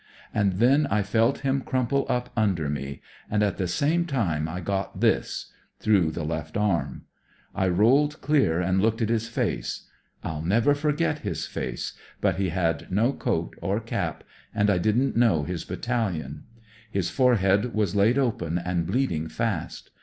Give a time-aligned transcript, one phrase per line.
[0.33, 4.59] And then I felt him crumple up under me, and at the same time I
[4.59, 7.01] got— this; through the 84 THfi DEVIL'S WOOD left arm.
[7.53, 9.87] I roUed dear and looked at his face.
[10.25, 14.23] 1*11 never forget his face, but he had no coat or cap,
[14.55, 16.45] and I didn't know his battalion.
[16.89, 19.91] His forehead was laid open and bleeding fast.